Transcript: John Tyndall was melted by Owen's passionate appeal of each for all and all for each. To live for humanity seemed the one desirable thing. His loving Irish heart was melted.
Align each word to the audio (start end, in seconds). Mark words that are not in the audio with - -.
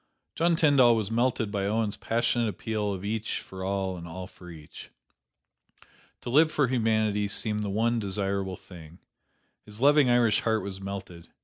John 0.33 0.55
Tyndall 0.55 0.95
was 0.95 1.11
melted 1.11 1.51
by 1.51 1.67
Owen's 1.67 1.95
passionate 1.95 2.47
appeal 2.49 2.91
of 2.91 3.05
each 3.05 3.39
for 3.39 3.63
all 3.63 3.97
and 3.97 4.07
all 4.07 4.25
for 4.25 4.49
each. 4.49 4.89
To 6.21 6.31
live 6.31 6.51
for 6.51 6.67
humanity 6.67 7.27
seemed 7.27 7.61
the 7.61 7.69
one 7.69 7.99
desirable 7.99 8.57
thing. 8.57 8.97
His 9.63 9.79
loving 9.79 10.09
Irish 10.09 10.39
heart 10.41 10.63
was 10.63 10.81
melted. 10.81 11.27